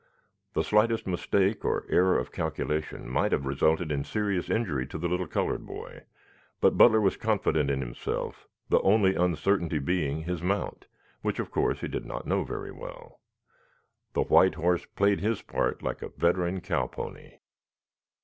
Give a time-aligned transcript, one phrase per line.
[0.53, 5.07] The slightest mistake or error of calculation might have resulted in serious injury to the
[5.07, 6.05] little colored boy,
[6.59, 10.87] but Butler was confident of himself, the only uncertainty being his mount,
[11.21, 13.19] which of course he did not know very well.
[14.13, 17.33] The white horse played his part like a veteran cow pony.